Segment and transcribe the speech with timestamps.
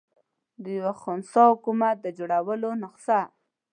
[0.63, 3.21] د یوه خنثی حکومت د جوړېدلو نسخه.